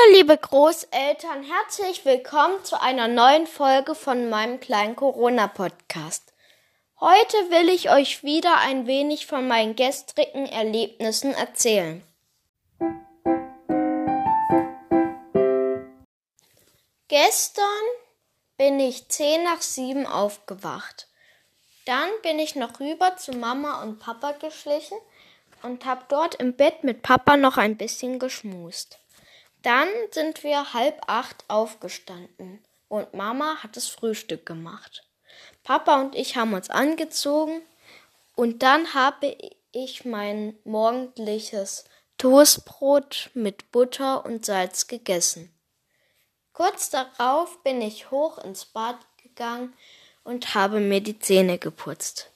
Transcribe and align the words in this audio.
Hallo 0.00 0.16
liebe 0.16 0.36
Großeltern, 0.36 1.42
herzlich 1.42 2.04
willkommen 2.04 2.62
zu 2.64 2.80
einer 2.80 3.08
neuen 3.08 3.46
Folge 3.46 3.94
von 3.94 4.28
meinem 4.28 4.60
kleinen 4.60 4.94
Corona-Podcast. 4.96 6.32
Heute 7.00 7.36
will 7.50 7.68
ich 7.68 7.90
euch 7.90 8.22
wieder 8.22 8.58
ein 8.58 8.86
wenig 8.86 9.26
von 9.26 9.48
meinen 9.48 9.76
gestrigen 9.76 10.46
Erlebnissen 10.46 11.32
erzählen. 11.32 12.02
Gestern 17.08 17.64
bin 18.56 18.78
ich 18.80 19.08
zehn 19.08 19.42
nach 19.44 19.62
sieben 19.62 20.06
aufgewacht. 20.06 21.08
Dann 21.86 22.10
bin 22.22 22.38
ich 22.38 22.56
noch 22.56 22.78
rüber 22.78 23.16
zu 23.16 23.32
Mama 23.32 23.82
und 23.82 23.98
Papa 23.98 24.32
geschlichen 24.32 24.98
und 25.62 25.86
hab 25.86 26.08
dort 26.08 26.36
im 26.36 26.54
Bett 26.54 26.84
mit 26.84 27.02
Papa 27.02 27.36
noch 27.36 27.56
ein 27.56 27.76
bisschen 27.76 28.18
geschmust. 28.18 28.98
Dann 29.68 29.90
sind 30.12 30.44
wir 30.44 30.72
halb 30.72 30.98
acht 31.08 31.44
aufgestanden 31.48 32.64
und 32.88 33.12
Mama 33.12 33.62
hat 33.62 33.76
das 33.76 33.86
Frühstück 33.86 34.46
gemacht. 34.46 35.04
Papa 35.62 36.00
und 36.00 36.14
ich 36.14 36.36
haben 36.36 36.54
uns 36.54 36.70
angezogen 36.70 37.60
und 38.34 38.62
dann 38.62 38.94
habe 38.94 39.36
ich 39.72 40.06
mein 40.06 40.58
morgendliches 40.64 41.84
Toastbrot 42.16 43.28
mit 43.34 43.70
Butter 43.70 44.24
und 44.24 44.46
Salz 44.46 44.86
gegessen. 44.86 45.54
Kurz 46.54 46.88
darauf 46.88 47.62
bin 47.62 47.82
ich 47.82 48.10
hoch 48.10 48.38
ins 48.38 48.64
Bad 48.64 48.96
gegangen 49.22 49.74
und 50.24 50.54
habe 50.54 50.80
mir 50.80 51.02
die 51.02 51.18
Zähne 51.18 51.58
geputzt. 51.58 52.30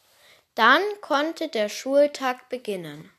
Dann 0.54 0.82
konnte 1.00 1.48
der 1.48 1.70
Schultag 1.70 2.50
beginnen. 2.50 3.10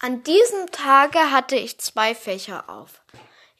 An 0.00 0.22
diesem 0.22 0.70
Tage 0.70 1.18
hatte 1.32 1.56
ich 1.56 1.80
zwei 1.80 2.14
Fächer 2.14 2.70
auf. 2.70 3.02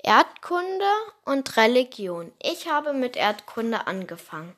Erdkunde 0.05 0.89
und 1.25 1.57
Religion. 1.57 2.33
Ich 2.41 2.69
habe 2.69 2.93
mit 2.93 3.17
Erdkunde 3.17 3.89
angefangen. 3.89 4.55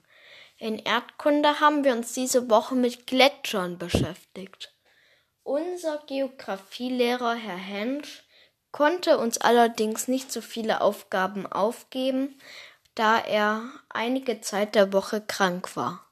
In 0.59 0.78
Erdkunde 0.78 1.59
haben 1.61 1.83
wir 1.83 1.92
uns 1.92 2.12
diese 2.12 2.50
Woche 2.50 2.75
mit 2.75 3.06
Gletschern 3.06 3.78
beschäftigt. 3.78 4.75
Unser 5.42 5.97
Geographielehrer 6.06 7.33
Herr 7.33 7.56
Hensch 7.56 8.25
konnte 8.72 9.17
uns 9.17 9.39
allerdings 9.39 10.06
nicht 10.06 10.31
so 10.31 10.42
viele 10.42 10.83
Aufgaben 10.83 11.47
aufgeben, 11.50 12.39
da 12.94 13.19
er 13.19 13.62
einige 13.89 14.42
Zeit 14.42 14.75
der 14.75 14.92
Woche 14.92 15.22
krank 15.22 15.75
war. 15.77 16.06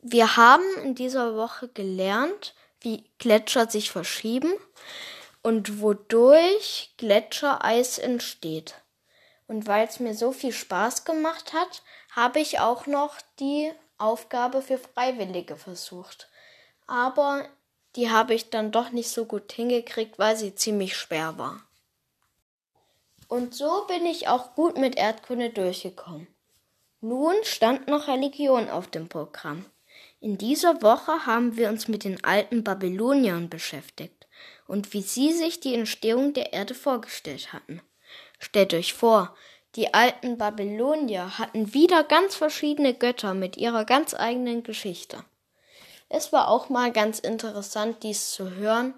Wir 0.00 0.36
haben 0.36 0.64
in 0.84 0.94
dieser 0.94 1.34
Woche 1.34 1.66
gelernt, 1.66 2.54
wie 2.80 3.10
Gletscher 3.18 3.68
sich 3.70 3.90
verschieben 3.90 4.52
und 5.42 5.80
wodurch 5.80 6.94
Gletschereis 6.96 7.98
entsteht. 7.98 8.74
Und 9.46 9.66
weil 9.66 9.86
es 9.86 10.00
mir 10.00 10.14
so 10.14 10.32
viel 10.32 10.52
Spaß 10.52 11.04
gemacht 11.04 11.52
hat, 11.52 11.82
habe 12.10 12.40
ich 12.40 12.58
auch 12.58 12.86
noch 12.86 13.16
die 13.38 13.70
Aufgabe 13.98 14.60
für 14.60 14.78
Freiwillige 14.78 15.56
versucht. 15.56 16.28
Aber 16.86 17.48
die 17.94 18.10
habe 18.10 18.34
ich 18.34 18.50
dann 18.50 18.72
doch 18.72 18.90
nicht 18.90 19.08
so 19.08 19.24
gut 19.24 19.52
hingekriegt, 19.52 20.18
weil 20.18 20.36
sie 20.36 20.54
ziemlich 20.54 20.96
schwer 20.96 21.38
war. 21.38 21.62
Und 23.28 23.54
so 23.54 23.86
bin 23.86 24.06
ich 24.06 24.28
auch 24.28 24.54
gut 24.54 24.78
mit 24.78 24.96
Erdkunde 24.96 25.50
durchgekommen. 25.50 26.28
Nun 27.00 27.34
stand 27.42 27.88
noch 27.88 28.08
Religion 28.08 28.68
auf 28.68 28.88
dem 28.88 29.08
Programm. 29.08 29.66
In 30.20 30.38
dieser 30.38 30.82
Woche 30.82 31.26
haben 31.26 31.56
wir 31.56 31.68
uns 31.68 31.88
mit 31.88 32.04
den 32.04 32.24
alten 32.24 32.64
Babyloniern 32.64 33.48
beschäftigt 33.48 34.26
und 34.66 34.92
wie 34.92 35.02
sie 35.02 35.32
sich 35.32 35.60
die 35.60 35.74
Entstehung 35.74 36.32
der 36.32 36.52
Erde 36.52 36.74
vorgestellt 36.74 37.52
hatten. 37.52 37.82
Stellt 38.38 38.74
euch 38.74 38.94
vor, 38.94 39.36
die 39.74 39.92
alten 39.92 40.38
Babylonier 40.38 41.38
hatten 41.38 41.74
wieder 41.74 42.02
ganz 42.02 42.34
verschiedene 42.34 42.94
Götter 42.94 43.34
mit 43.34 43.56
ihrer 43.56 43.84
ganz 43.84 44.14
eigenen 44.14 44.62
Geschichte. 44.62 45.22
Es 46.08 46.32
war 46.32 46.48
auch 46.48 46.70
mal 46.70 46.92
ganz 46.92 47.18
interessant, 47.18 48.02
dies 48.02 48.30
zu 48.30 48.50
hören, 48.52 48.94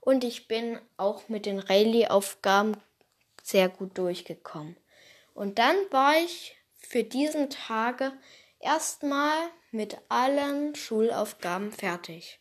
und 0.00 0.24
ich 0.24 0.48
bin 0.48 0.78
auch 0.96 1.28
mit 1.28 1.44
den 1.44 1.58
Rayleigh-Aufgaben 1.58 2.76
sehr 3.42 3.68
gut 3.68 3.98
durchgekommen. 3.98 4.76
Und 5.34 5.58
dann 5.58 5.76
war 5.90 6.14
ich 6.16 6.56
für 6.78 7.04
diesen 7.04 7.50
Tage 7.50 8.12
erstmal 8.60 9.36
mit 9.70 9.98
allen 10.08 10.74
Schulaufgaben 10.74 11.72
fertig. 11.72 12.40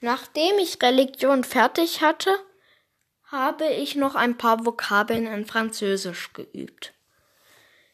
Nachdem 0.00 0.58
ich 0.58 0.82
Religion 0.82 1.44
fertig 1.44 2.00
hatte, 2.00 2.34
habe 3.24 3.66
ich 3.66 3.94
noch 3.94 4.14
ein 4.14 4.36
paar 4.36 4.66
Vokabeln 4.66 5.26
in 5.26 5.46
Französisch 5.46 6.32
geübt. 6.32 6.92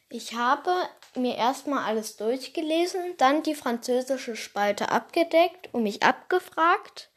Ich 0.09 0.33
habe 0.33 0.71
mir 1.15 1.35
erstmal 1.35 1.85
alles 1.85 2.17
durchgelesen, 2.17 3.15
dann 3.17 3.43
die 3.43 3.55
französische 3.55 4.35
Spalte 4.35 4.89
abgedeckt 4.89 5.69
und 5.71 5.83
mich 5.83 6.01
abgefragt 6.03 7.11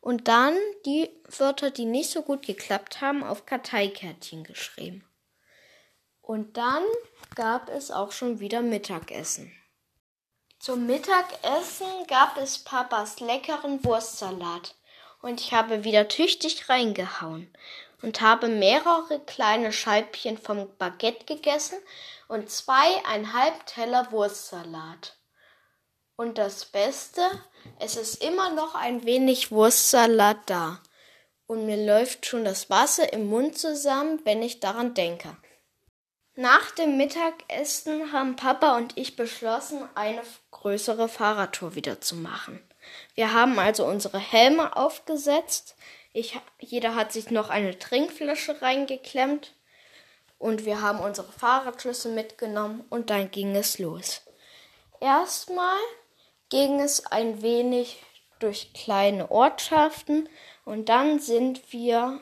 und 0.00 0.26
dann 0.26 0.56
die 0.84 1.08
Wörter, 1.38 1.70
die 1.70 1.84
nicht 1.84 2.10
so 2.10 2.22
gut 2.22 2.44
geklappt 2.44 3.00
haben, 3.00 3.22
auf 3.22 3.46
Karteikärtchen 3.46 4.42
geschrieben. 4.42 5.08
Und 6.22 6.56
dann 6.56 6.84
gab 7.34 7.68
es 7.68 7.90
auch 7.90 8.12
schon 8.12 8.40
wieder 8.40 8.62
Mittagessen. 8.62 9.52
Zum 10.58 10.86
Mittagessen 10.86 12.06
gab 12.06 12.36
es 12.38 12.60
Papas 12.60 13.18
leckeren 13.20 13.84
Wurstsalat 13.84 14.76
und 15.20 15.40
ich 15.40 15.52
habe 15.52 15.82
wieder 15.82 16.06
tüchtig 16.06 16.68
reingehauen 16.68 17.52
und 18.02 18.20
habe 18.20 18.46
mehrere 18.48 19.18
kleine 19.26 19.72
Scheibchen 19.72 20.38
vom 20.38 20.68
Baguette 20.78 21.24
gegessen 21.24 21.78
und 22.28 22.50
zweieinhalb 22.50 23.66
Teller 23.66 24.10
Wurstsalat. 24.12 25.16
Und 26.14 26.38
das 26.38 26.66
Beste, 26.66 27.22
es 27.80 27.96
ist 27.96 28.22
immer 28.22 28.50
noch 28.50 28.76
ein 28.76 29.04
wenig 29.04 29.50
Wurstsalat 29.50 30.38
da. 30.46 30.80
Und 31.46 31.66
mir 31.66 31.84
läuft 31.84 32.26
schon 32.26 32.44
das 32.44 32.70
Wasser 32.70 33.12
im 33.12 33.26
Mund 33.26 33.58
zusammen, 33.58 34.20
wenn 34.24 34.42
ich 34.42 34.60
daran 34.60 34.94
denke. 34.94 35.36
Nach 36.42 36.72
dem 36.72 36.96
Mittagessen 36.96 38.10
haben 38.10 38.34
Papa 38.34 38.76
und 38.76 38.98
ich 38.98 39.14
beschlossen, 39.14 39.88
eine 39.94 40.22
größere 40.50 41.08
Fahrradtour 41.08 41.76
wieder 41.76 42.00
zu 42.00 42.16
machen. 42.16 42.60
Wir 43.14 43.32
haben 43.32 43.60
also 43.60 43.86
unsere 43.86 44.18
Helme 44.18 44.76
aufgesetzt. 44.76 45.76
Ich, 46.12 46.36
jeder 46.58 46.96
hat 46.96 47.12
sich 47.12 47.30
noch 47.30 47.48
eine 47.48 47.78
Trinkflasche 47.78 48.60
reingeklemmt. 48.60 49.54
Und 50.40 50.64
wir 50.64 50.80
haben 50.80 50.98
unsere 50.98 51.30
Fahrradschlüssel 51.30 52.12
mitgenommen 52.12 52.84
und 52.90 53.10
dann 53.10 53.30
ging 53.30 53.54
es 53.54 53.78
los. 53.78 54.22
Erstmal 54.98 55.78
ging 56.48 56.80
es 56.80 57.06
ein 57.06 57.42
wenig 57.42 58.02
durch 58.40 58.72
kleine 58.74 59.30
Ortschaften 59.30 60.28
und 60.64 60.88
dann 60.88 61.20
sind 61.20 61.72
wir 61.72 62.20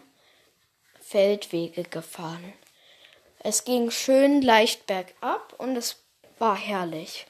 Feldwege 1.00 1.84
gefahren. 1.84 2.52
Es 3.42 3.64
ging 3.64 3.90
schön 3.90 4.42
leicht 4.42 4.86
bergab 4.86 5.54
und 5.58 5.74
es 5.74 6.04
war 6.38 6.56
herrlich. 6.56 7.26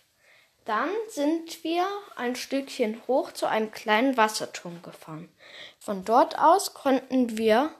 Dann 0.64 0.90
sind 1.08 1.62
wir 1.62 1.86
ein 2.16 2.34
Stückchen 2.34 3.00
hoch 3.06 3.32
zu 3.32 3.46
einem 3.46 3.70
kleinen 3.70 4.16
Wasserturm 4.16 4.82
gefahren. 4.82 5.28
Von 5.78 6.04
dort 6.04 6.38
aus 6.38 6.74
konnten 6.74 7.38
wir 7.38 7.72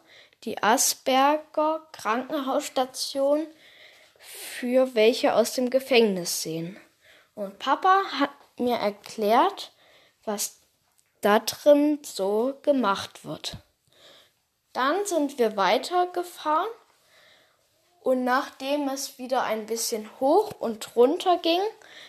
die 0.44 0.62
Asperger 0.62 1.86
Krankenhausstation 1.92 3.46
für 4.18 4.94
welche 4.94 5.34
aus 5.34 5.52
dem 5.54 5.68
Gefängnis 5.68 6.42
sehen. 6.42 6.78
Und 7.34 7.58
Papa 7.58 8.02
hat 8.18 8.30
mir 8.58 8.76
erklärt, 8.76 9.72
was 10.24 10.60
da 11.20 11.40
drin 11.40 11.98
so 12.02 12.54
gemacht 12.62 13.24
wird. 13.24 13.56
Dann 14.72 15.04
sind 15.04 15.38
wir 15.38 15.56
weitergefahren 15.56 16.68
und 18.00 18.24
nachdem 18.24 18.88
es 18.88 19.18
wieder 19.18 19.42
ein 19.42 19.66
bisschen 19.66 20.08
hoch 20.20 20.52
und 20.58 20.96
runter 20.96 21.38
ging 21.38 21.60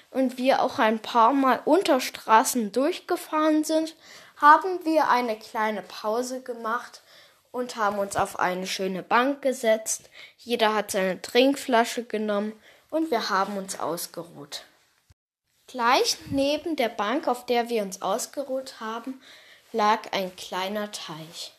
und 0.09 0.38
wir 0.38 0.61
auch 0.61 0.79
ein 0.79 0.99
paar 0.99 1.33
Mal 1.33 1.61
unter 1.65 1.99
Straßen 1.99 2.71
durchgefahren 2.71 3.63
sind, 3.63 3.95
haben 4.38 4.83
wir 4.85 5.09
eine 5.09 5.38
kleine 5.38 5.81
Pause 5.81 6.41
gemacht 6.41 7.01
und 7.51 7.75
haben 7.75 7.99
uns 7.99 8.15
auf 8.15 8.39
eine 8.39 8.65
schöne 8.65 9.03
Bank 9.03 9.41
gesetzt. 9.41 10.09
Jeder 10.38 10.73
hat 10.73 10.91
seine 10.91 11.21
Trinkflasche 11.21 12.05
genommen 12.05 12.53
und 12.89 13.11
wir 13.11 13.29
haben 13.29 13.57
uns 13.57 13.79
ausgeruht. 13.79 14.63
Gleich 15.67 16.17
neben 16.29 16.75
der 16.75 16.89
Bank, 16.89 17.27
auf 17.27 17.45
der 17.45 17.69
wir 17.69 17.83
uns 17.83 18.01
ausgeruht 18.01 18.79
haben, 18.79 19.21
lag 19.71 20.11
ein 20.11 20.35
kleiner 20.35 20.91
Teich. 20.91 21.53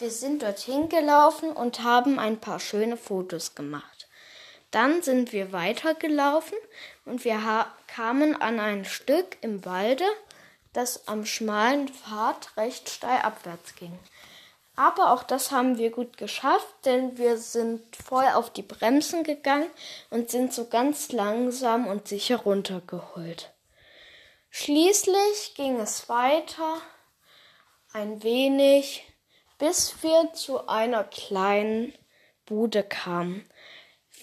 Wir 0.00 0.10
sind 0.10 0.42
dorthin 0.42 0.88
gelaufen 0.88 1.52
und 1.52 1.84
haben 1.84 2.18
ein 2.18 2.40
paar 2.40 2.58
schöne 2.58 2.96
Fotos 2.96 3.54
gemacht. 3.54 4.08
Dann 4.70 5.02
sind 5.02 5.34
wir 5.34 5.52
weitergelaufen 5.52 6.56
und 7.04 7.26
wir 7.26 7.66
kamen 7.86 8.34
an 8.40 8.60
ein 8.60 8.86
Stück 8.86 9.36
im 9.42 9.62
Walde, 9.66 10.06
das 10.72 11.06
am 11.06 11.26
schmalen 11.26 11.88
Pfad 11.88 12.56
recht 12.56 12.88
steil 12.88 13.20
abwärts 13.20 13.74
ging. 13.74 13.98
Aber 14.74 15.12
auch 15.12 15.22
das 15.22 15.50
haben 15.50 15.76
wir 15.76 15.90
gut 15.90 16.16
geschafft, 16.16 16.74
denn 16.86 17.18
wir 17.18 17.36
sind 17.36 17.94
voll 17.94 18.24
auf 18.32 18.50
die 18.50 18.62
Bremsen 18.62 19.22
gegangen 19.22 19.68
und 20.08 20.30
sind 20.30 20.54
so 20.54 20.68
ganz 20.68 21.12
langsam 21.12 21.86
und 21.86 22.08
sicher 22.08 22.38
runtergeholt. 22.38 23.52
Schließlich 24.48 25.54
ging 25.56 25.78
es 25.78 26.08
weiter 26.08 26.80
ein 27.92 28.22
wenig, 28.22 29.04
bis 29.60 30.02
wir 30.02 30.32
zu 30.32 30.66
einer 30.68 31.04
kleinen 31.04 31.92
Bude 32.46 32.82
kamen, 32.82 33.48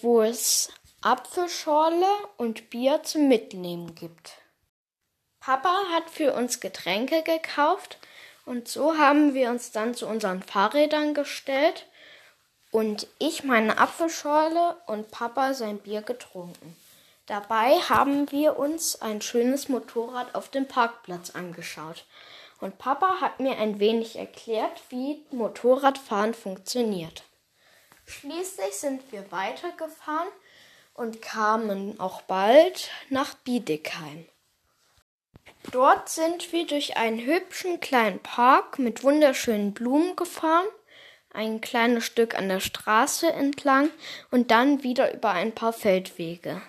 wo 0.02 0.20
es 0.20 0.70
Apfelschorle 1.00 2.10
und 2.36 2.70
Bier 2.70 3.04
zum 3.04 3.28
Mitnehmen 3.28 3.94
gibt. 3.94 4.32
Papa 5.40 5.74
hat 5.94 6.10
für 6.10 6.34
uns 6.34 6.58
Getränke 6.60 7.22
gekauft 7.22 7.98
und 8.44 8.66
so 8.68 8.98
haben 8.98 9.32
wir 9.32 9.48
uns 9.50 9.70
dann 9.70 9.94
zu 9.94 10.08
unseren 10.08 10.42
Fahrrädern 10.42 11.14
gestellt 11.14 11.86
und 12.72 13.06
ich 13.20 13.44
meine 13.44 13.78
Apfelschorle 13.78 14.76
und 14.86 15.12
Papa 15.12 15.54
sein 15.54 15.78
Bier 15.78 16.02
getrunken. 16.02 16.76
Dabei 17.26 17.78
haben 17.88 18.30
wir 18.32 18.58
uns 18.58 19.00
ein 19.00 19.22
schönes 19.22 19.68
Motorrad 19.68 20.34
auf 20.34 20.48
dem 20.48 20.66
Parkplatz 20.66 21.30
angeschaut. 21.30 22.06
Und 22.60 22.78
Papa 22.78 23.20
hat 23.20 23.40
mir 23.40 23.56
ein 23.58 23.78
wenig 23.78 24.16
erklärt, 24.16 24.82
wie 24.90 25.24
Motorradfahren 25.30 26.34
funktioniert. 26.34 27.24
Schließlich 28.06 28.74
sind 28.74 29.12
wir 29.12 29.30
weitergefahren 29.30 30.28
und 30.94 31.22
kamen 31.22 32.00
auch 32.00 32.22
bald 32.22 32.90
nach 33.10 33.34
Biedigheim. 33.34 34.26
Dort 35.70 36.08
sind 36.08 36.52
wir 36.52 36.66
durch 36.66 36.96
einen 36.96 37.24
hübschen 37.24 37.80
kleinen 37.80 38.20
Park 38.20 38.78
mit 38.78 39.04
wunderschönen 39.04 39.74
Blumen 39.74 40.16
gefahren, 40.16 40.66
ein 41.30 41.60
kleines 41.60 42.04
Stück 42.04 42.36
an 42.36 42.48
der 42.48 42.60
Straße 42.60 43.30
entlang 43.30 43.90
und 44.30 44.50
dann 44.50 44.82
wieder 44.82 45.12
über 45.14 45.30
ein 45.30 45.54
paar 45.54 45.72
Feldwege. 45.72 46.62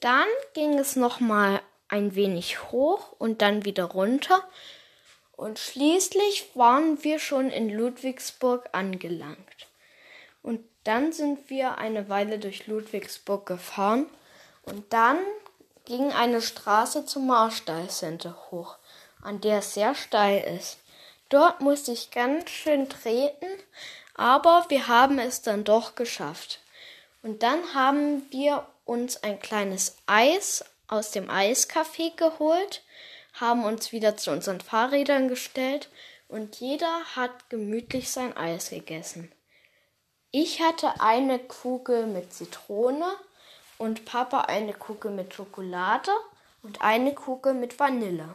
Dann 0.00 0.26
ging 0.54 0.78
es 0.78 0.96
noch 0.96 1.20
mal 1.20 1.62
ein 1.88 2.14
wenig 2.16 2.70
hoch 2.72 3.12
und 3.12 3.42
dann 3.42 3.64
wieder 3.64 3.84
runter 3.84 4.42
und 5.36 5.58
schließlich 5.58 6.50
waren 6.54 7.02
wir 7.04 7.18
schon 7.18 7.50
in 7.50 7.68
Ludwigsburg 7.68 8.68
angelangt. 8.72 9.68
Und 10.42 10.60
dann 10.84 11.12
sind 11.12 11.50
wir 11.50 11.78
eine 11.78 12.08
Weile 12.08 12.38
durch 12.38 12.66
Ludwigsburg 12.66 13.46
gefahren 13.46 14.06
und 14.62 14.92
dann 14.92 15.18
ging 15.84 16.12
eine 16.12 16.40
Straße 16.40 17.06
zum 17.06 17.26
Marstall 17.26 17.88
Center 17.88 18.36
hoch, 18.50 18.76
an 19.22 19.40
der 19.40 19.58
es 19.58 19.74
sehr 19.74 19.94
steil 19.94 20.58
ist. 20.58 20.78
Dort 21.28 21.60
musste 21.60 21.92
ich 21.92 22.10
ganz 22.10 22.50
schön 22.50 22.88
treten, 22.88 23.46
aber 24.14 24.66
wir 24.68 24.88
haben 24.88 25.18
es 25.18 25.42
dann 25.42 25.64
doch 25.64 25.94
geschafft. 25.94 26.60
Und 27.22 27.42
dann 27.42 27.74
haben 27.74 28.24
wir 28.30 28.66
uns 28.84 29.22
ein 29.22 29.40
kleines 29.40 29.96
Eis 30.06 30.64
aus 30.86 31.10
dem 31.10 31.28
Eiscafé 31.28 32.14
geholt, 32.14 32.82
haben 33.40 33.64
uns 33.64 33.92
wieder 33.92 34.16
zu 34.16 34.30
unseren 34.30 34.60
Fahrrädern 34.60 35.28
gestellt 35.28 35.90
und 36.28 36.56
jeder 36.56 37.04
hat 37.14 37.50
gemütlich 37.50 38.10
sein 38.10 38.36
Eis 38.36 38.70
gegessen. 38.70 39.32
Ich 40.30 40.60
hatte 40.60 41.00
eine 41.00 41.38
Kugel 41.38 42.06
mit 42.06 42.32
Zitrone 42.32 43.10
und 43.78 44.04
Papa 44.04 44.42
eine 44.42 44.72
Kugel 44.72 45.10
mit 45.10 45.34
Schokolade 45.34 46.10
und 46.62 46.82
eine 46.82 47.14
Kugel 47.14 47.54
mit 47.54 47.78
Vanille. 47.78 48.34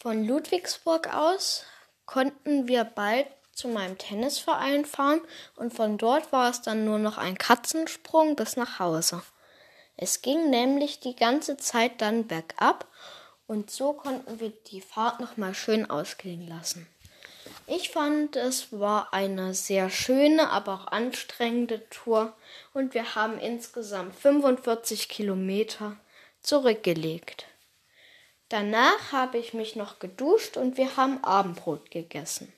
Von 0.00 0.24
Ludwigsburg 0.26 1.14
aus 1.14 1.64
konnten 2.06 2.68
wir 2.68 2.84
bald 2.84 3.26
zu 3.52 3.68
meinem 3.68 3.98
Tennisverein 3.98 4.84
fahren 4.84 5.20
und 5.56 5.72
von 5.72 5.98
dort 5.98 6.32
war 6.32 6.50
es 6.50 6.62
dann 6.62 6.84
nur 6.84 6.98
noch 6.98 7.18
ein 7.18 7.38
Katzensprung 7.38 8.34
bis 8.34 8.56
nach 8.56 8.78
Hause. 8.78 9.22
Es 9.96 10.22
ging 10.22 10.50
nämlich 10.50 11.00
die 11.00 11.16
ganze 11.16 11.56
Zeit 11.56 12.00
dann 12.00 12.26
bergab 12.26 12.88
und 13.46 13.70
so 13.70 13.92
konnten 13.92 14.40
wir 14.40 14.50
die 14.50 14.80
Fahrt 14.80 15.20
noch 15.20 15.36
mal 15.36 15.54
schön 15.54 15.88
ausklingen 15.88 16.48
lassen. 16.48 16.86
Ich 17.66 17.90
fand, 17.90 18.36
es 18.36 18.72
war 18.72 19.12
eine 19.12 19.54
sehr 19.54 19.88
schöne, 19.90 20.50
aber 20.50 20.74
auch 20.74 20.86
anstrengende 20.88 21.88
Tour 21.90 22.34
und 22.72 22.94
wir 22.94 23.14
haben 23.14 23.38
insgesamt 23.38 24.14
45 24.16 25.08
Kilometer 25.08 25.96
zurückgelegt. 26.40 27.46
Danach 28.48 29.12
habe 29.12 29.38
ich 29.38 29.54
mich 29.54 29.76
noch 29.76 29.98
geduscht 29.98 30.56
und 30.56 30.76
wir 30.76 30.96
haben 30.96 31.22
Abendbrot 31.24 31.90
gegessen. 31.90 32.52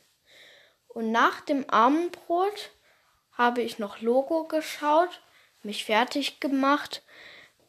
Und 0.88 1.12
nach 1.12 1.40
dem 1.42 1.68
Abendbrot 1.70 2.70
habe 3.32 3.62
ich 3.62 3.78
noch 3.78 4.00
Logo 4.00 4.44
geschaut, 4.44 5.20
mich 5.64 5.84
fertig 5.84 6.40
gemacht 6.40 7.02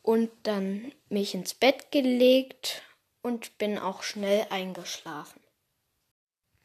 und 0.02 0.30
dann 0.44 0.92
mich 1.10 1.34
ins 1.34 1.54
Bett 1.54 1.92
gelegt 1.92 2.84
und 3.22 3.58
bin 3.58 3.80
auch 3.80 4.04
schnell 4.04 4.46
eingeschlafen. 4.50 5.42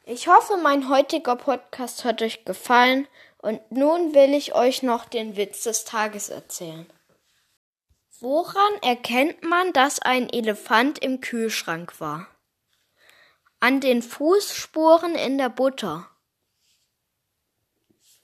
Ich 0.05 0.29
hoffe, 0.29 0.57
mein 0.57 0.89
heutiger 0.89 1.37
Podcast 1.37 2.05
hat 2.05 2.21
euch 2.21 2.45
gefallen 2.45 3.07
und 3.39 3.61
nun 3.71 4.15
will 4.15 4.35
ich 4.35 4.55
euch 4.55 4.83
noch 4.83 5.05
den 5.05 5.37
Witz 5.37 5.63
des 5.63 5.85
Tages 5.85 6.29
erzählen. 6.29 6.87
Woran 8.19 8.83
erkennt 8.83 9.43
man, 9.45 9.73
dass 9.73 10.01
ein 10.01 10.29
Elefant 10.29 10.99
im 10.99 11.23
Kühlschrank 11.23 12.01
war? 12.01 12.27
An 13.61 13.81
den 13.81 14.03
Fußspuren 14.03 15.15
in 15.15 15.39
der 15.39 15.49
Butter. 15.49 16.07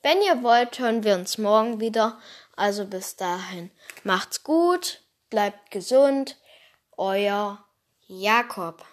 Wenn 0.02 0.20
ihr 0.22 0.42
wollt, 0.42 0.78
hören 0.78 1.02
wir 1.02 1.14
uns 1.14 1.38
morgen 1.38 1.80
wieder. 1.80 2.20
Also 2.56 2.86
bis 2.86 3.16
dahin, 3.16 3.70
macht's 4.02 4.42
gut, 4.42 5.02
bleibt 5.28 5.70
gesund, 5.70 6.38
euer 6.96 7.64
Jakob. 8.06 8.84